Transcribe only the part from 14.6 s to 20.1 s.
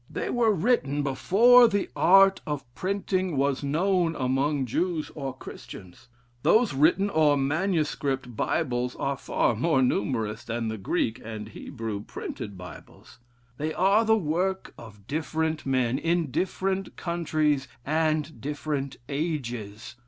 of different men, in different countries, and different ages.